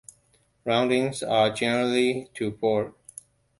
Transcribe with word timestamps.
Roundings 0.65 1.21
are 1.21 1.51
generally 1.53 2.31
to 2.33 2.49
Port. 2.49 2.95